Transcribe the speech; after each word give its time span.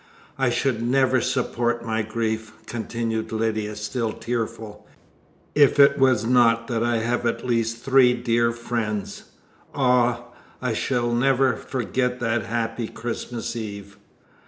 "I 0.39 0.49
should 0.49 0.81
never 0.81 1.21
support 1.21 1.85
my 1.85 2.01
grief," 2.01 2.53
continued 2.65 3.31
Lydia, 3.31 3.75
still 3.75 4.11
tearful, 4.13 4.87
"if 5.53 5.79
it 5.79 5.99
was 5.99 6.25
not 6.25 6.67
that 6.69 6.81
I 6.83 6.97
have 7.03 7.23
at 7.27 7.45
least 7.45 7.83
three 7.85 8.13
dear 8.15 8.51
friends. 8.51 9.25
Ah! 9.75 10.23
I 10.59 10.73
shall 10.73 11.11
never 11.13 11.55
forget 11.55 12.19
that 12.19 12.47
happy 12.47 12.87
Christmas 12.87 13.55
Eve!" 13.55 13.97